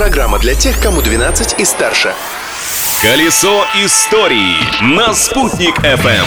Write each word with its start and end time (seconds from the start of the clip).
Программа 0.00 0.38
для 0.38 0.54
тех, 0.54 0.80
кому 0.80 1.02
12 1.02 1.60
и 1.60 1.64
старше. 1.66 2.14
Колесо 3.02 3.66
истории 3.84 4.56
на 4.80 5.12
«Спутник 5.12 5.78
FM. 5.80 6.26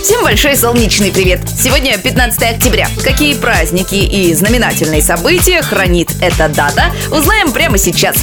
Всем 0.00 0.22
большой 0.22 0.54
солнечный 0.54 1.10
привет! 1.10 1.40
Сегодня 1.58 1.98
15 1.98 2.54
октября. 2.54 2.86
Какие 3.02 3.34
праздники 3.34 3.96
и 3.96 4.32
знаменательные 4.32 5.02
события 5.02 5.60
хранит 5.60 6.08
эта 6.22 6.48
дата, 6.48 6.84
узнаем 7.10 7.50
прямо 7.50 7.78
сейчас. 7.78 8.16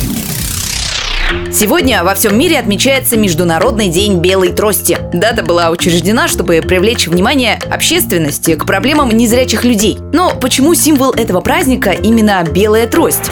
Сегодня 1.52 2.06
во 2.06 2.16
всем 2.16 2.40
мире 2.40 2.58
отмечается 2.58 3.18
Международный 3.18 3.90
день 3.90 4.20
белой 4.20 4.54
трости. 4.54 4.98
Дата 5.12 5.44
была 5.44 5.70
учреждена, 5.70 6.30
чтобы 6.30 6.62
привлечь 6.62 7.08
внимание 7.08 7.60
общественности 7.70 8.56
к 8.56 8.66
проблемам 8.66 9.10
незрячих 9.10 9.66
людей. 9.66 9.98
Но 10.14 10.34
почему 10.34 10.74
символ 10.76 11.12
этого 11.12 11.42
праздника 11.42 11.92
именно 11.92 12.42
белая 12.44 12.88
трость? 12.88 13.32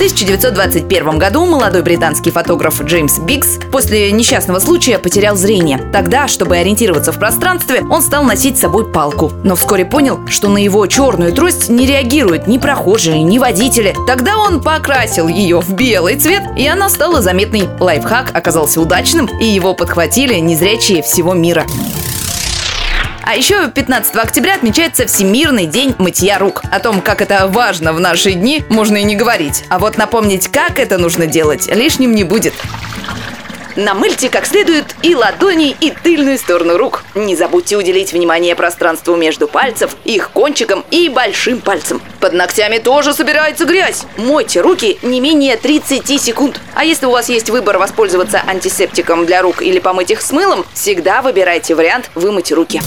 В 0.00 0.02
1921 0.02 1.18
году 1.18 1.44
молодой 1.44 1.82
британский 1.82 2.30
фотограф 2.30 2.80
Джеймс 2.80 3.18
Биггс 3.18 3.58
после 3.70 4.10
несчастного 4.12 4.58
случая 4.58 4.98
потерял 4.98 5.36
зрение. 5.36 5.76
Тогда, 5.92 6.26
чтобы 6.26 6.56
ориентироваться 6.56 7.12
в 7.12 7.18
пространстве, 7.18 7.82
он 7.82 8.00
стал 8.00 8.24
носить 8.24 8.56
с 8.56 8.62
собой 8.62 8.90
палку. 8.90 9.30
Но 9.44 9.56
вскоре 9.56 9.84
понял, 9.84 10.26
что 10.26 10.48
на 10.48 10.56
его 10.56 10.86
черную 10.86 11.34
трость 11.34 11.68
не 11.68 11.84
реагируют 11.84 12.46
ни 12.46 12.56
прохожие, 12.56 13.22
ни 13.22 13.38
водители. 13.38 13.94
Тогда 14.06 14.38
он 14.38 14.62
покрасил 14.62 15.28
ее 15.28 15.60
в 15.60 15.70
белый 15.74 16.16
цвет, 16.16 16.44
и 16.56 16.66
она 16.66 16.88
стала 16.88 17.20
заметной. 17.20 17.68
Лайфхак 17.78 18.34
оказался 18.34 18.80
удачным, 18.80 19.28
и 19.38 19.44
его 19.44 19.74
подхватили 19.74 20.36
незрячие 20.36 21.02
всего 21.02 21.34
мира. 21.34 21.66
А 23.30 23.36
еще 23.36 23.70
15 23.70 24.16
октября 24.16 24.56
отмечается 24.56 25.06
Всемирный 25.06 25.66
день 25.66 25.94
мытья 25.98 26.36
рук. 26.36 26.62
О 26.68 26.80
том, 26.80 27.00
как 27.00 27.22
это 27.22 27.46
важно 27.46 27.92
в 27.92 28.00
наши 28.00 28.32
дни, 28.32 28.64
можно 28.68 28.96
и 28.96 29.04
не 29.04 29.14
говорить. 29.14 29.62
А 29.68 29.78
вот 29.78 29.96
напомнить, 29.96 30.48
как 30.48 30.80
это 30.80 30.98
нужно 30.98 31.28
делать, 31.28 31.68
лишним 31.68 32.12
не 32.12 32.24
будет. 32.24 32.54
Намыльте 33.76 34.30
как 34.30 34.46
следует 34.46 34.96
и 35.02 35.14
ладони, 35.14 35.76
и 35.80 35.92
тыльную 35.92 36.38
сторону 36.38 36.76
рук. 36.76 37.04
Не 37.14 37.36
забудьте 37.36 37.76
уделить 37.76 38.12
внимание 38.12 38.56
пространству 38.56 39.14
между 39.14 39.46
пальцев, 39.46 39.94
их 40.04 40.32
кончиком 40.32 40.84
и 40.90 41.08
большим 41.08 41.60
пальцем. 41.60 42.02
Под 42.18 42.32
ногтями 42.32 42.78
тоже 42.78 43.14
собирается 43.14 43.64
грязь. 43.64 44.06
Мойте 44.16 44.60
руки 44.60 44.98
не 45.02 45.20
менее 45.20 45.56
30 45.56 46.20
секунд. 46.20 46.60
А 46.74 46.84
если 46.84 47.06
у 47.06 47.12
вас 47.12 47.28
есть 47.28 47.48
выбор 47.48 47.78
воспользоваться 47.78 48.42
антисептиком 48.44 49.24
для 49.24 49.40
рук 49.40 49.62
или 49.62 49.78
помыть 49.78 50.10
их 50.10 50.20
с 50.20 50.32
мылом, 50.32 50.66
всегда 50.74 51.22
выбирайте 51.22 51.76
вариант 51.76 52.10
вымыть 52.16 52.50
руки. 52.50 52.82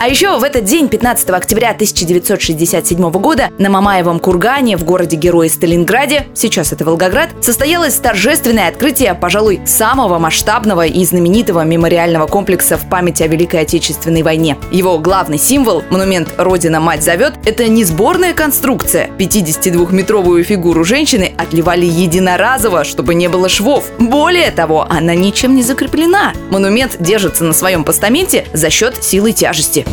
А 0.00 0.06
еще 0.06 0.38
в 0.38 0.44
этот 0.44 0.64
день, 0.64 0.88
15 0.88 1.28
октября 1.30 1.70
1967 1.70 3.10
года, 3.10 3.50
на 3.58 3.68
Мамаевом 3.68 4.20
кургане 4.20 4.76
в 4.76 4.84
городе-герое 4.84 5.48
Сталинграде, 5.48 6.28
сейчас 6.34 6.72
это 6.72 6.84
Волгоград, 6.84 7.30
состоялось 7.40 7.94
торжественное 7.94 8.68
открытие, 8.68 9.16
пожалуй, 9.16 9.60
самого 9.66 10.20
масштабного 10.20 10.86
и 10.86 11.04
знаменитого 11.04 11.64
мемориального 11.64 12.28
комплекса 12.28 12.78
в 12.78 12.88
память 12.88 13.20
о 13.22 13.26
Великой 13.26 13.62
Отечественной 13.62 14.22
войне. 14.22 14.56
Его 14.70 15.00
главный 15.00 15.36
символ, 15.36 15.82
монумент 15.90 16.32
«Родина, 16.38 16.78
мать 16.78 17.02
зовет», 17.02 17.34
это 17.44 17.66
не 17.66 17.82
сборная 17.82 18.34
конструкция. 18.34 19.10
52-метровую 19.18 20.44
фигуру 20.44 20.84
женщины 20.84 21.32
отливали 21.36 21.86
единоразово, 21.86 22.84
чтобы 22.84 23.16
не 23.16 23.26
было 23.26 23.48
швов. 23.48 23.86
Более 23.98 24.52
того, 24.52 24.86
она 24.88 25.16
ничем 25.16 25.56
не 25.56 25.64
закреплена. 25.64 26.34
Монумент 26.50 26.98
держится 27.00 27.42
на 27.42 27.52
своем 27.52 27.82
постаменте 27.82 28.44
за 28.52 28.70
счет 28.70 29.02
силы 29.02 29.32
тяжести. 29.32 29.87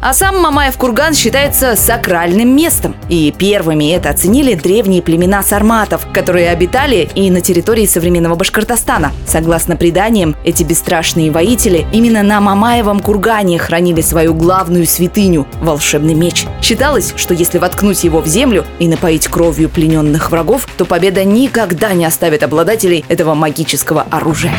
А 0.00 0.14
сам 0.14 0.40
Мамаев 0.40 0.76
курган 0.76 1.12
считается 1.12 1.74
сакральным 1.74 2.54
местом. 2.54 2.94
И 3.08 3.32
первыми 3.36 3.90
это 3.90 4.10
оценили 4.10 4.54
древние 4.54 5.02
племена 5.02 5.42
сарматов, 5.42 6.06
которые 6.12 6.50
обитали 6.50 7.08
и 7.16 7.30
на 7.30 7.40
территории 7.40 7.84
современного 7.84 8.36
Башкортостана. 8.36 9.12
Согласно 9.26 9.76
преданиям, 9.76 10.36
эти 10.44 10.62
бесстрашные 10.62 11.32
воители 11.32 11.84
именно 11.92 12.22
на 12.22 12.40
Мамаевом 12.40 13.00
кургане 13.00 13.58
хранили 13.58 14.00
свою 14.00 14.34
главную 14.34 14.86
святыню– 14.86 15.48
волшебный 15.60 16.14
меч. 16.14 16.46
Считалось, 16.62 17.12
что 17.16 17.34
если 17.34 17.58
воткнуть 17.58 18.04
его 18.04 18.20
в 18.20 18.26
землю 18.26 18.64
и 18.78 18.86
напоить 18.86 19.26
кровью 19.26 19.68
плененных 19.68 20.30
врагов, 20.30 20.68
то 20.76 20.84
победа 20.84 21.24
никогда 21.24 21.92
не 21.92 22.04
оставит 22.04 22.44
обладателей 22.44 23.04
этого 23.08 23.34
магического 23.34 24.06
оружия. 24.10 24.54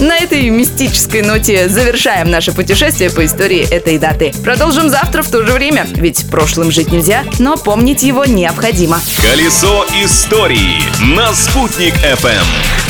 На 0.00 0.16
этой 0.16 0.48
мистической 0.48 1.22
ноте 1.22 1.68
завершаем 1.68 2.30
наше 2.30 2.52
путешествие 2.52 3.10
по 3.10 3.24
истории 3.24 3.68
этой 3.68 3.98
даты. 3.98 4.32
Продолжим 4.44 4.88
завтра 4.88 5.22
в 5.22 5.30
то 5.30 5.44
же 5.44 5.52
время, 5.52 5.88
ведь 5.90 6.30
прошлым 6.30 6.70
жить 6.70 6.92
нельзя, 6.92 7.24
но 7.40 7.56
помнить 7.56 8.04
его 8.04 8.24
необходимо. 8.24 9.00
Колесо 9.22 9.84
истории 10.00 10.82
на 11.16 11.34
«Спутник 11.34 11.94
FM. 11.94 12.87